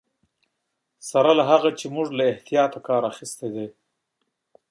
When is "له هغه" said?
1.39-1.69